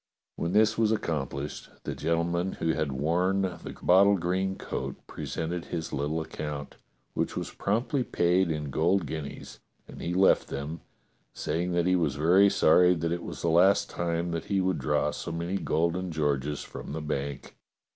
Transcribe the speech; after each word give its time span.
When 0.35 0.53
this 0.53 0.79
was 0.79 0.91
accomplished 0.91 1.69
the 1.83 1.93
gentleman 1.93 2.53
who 2.53 2.69
had 2.73 2.91
worn 2.91 3.43
the 3.43 3.77
bottle 3.83 4.17
green 4.17 4.55
coat 4.55 4.95
presented 5.05 5.65
his 5.65 5.93
little 5.93 6.19
account, 6.21 6.77
which 7.13 7.37
was 7.37 7.51
promptly 7.51 8.03
paid 8.03 8.49
in 8.49 8.71
golden 8.71 9.05
guineas, 9.05 9.59
and 9.87 10.01
he 10.01 10.15
left 10.15 10.47
them, 10.47 10.81
saying 11.35 11.73
that 11.73 11.85
he 11.85 11.95
was 11.95 12.15
very 12.15 12.49
sorry 12.49 12.95
that 12.95 13.11
it 13.11 13.21
was 13.21 13.43
the 13.43 13.49
last 13.49 13.91
time 13.91 14.31
that 14.31 14.45
he 14.45 14.59
would 14.59 14.79
draw 14.79 15.11
so 15.11 15.31
many 15.31 15.57
golden 15.59 16.11
Georges 16.11 16.63
from 16.63 16.93
the 16.93 17.01
bank. 17.01 17.55